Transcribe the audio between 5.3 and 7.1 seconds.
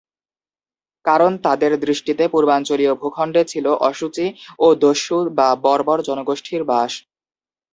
বা বর্বর জনগোষ্ঠীর বাস।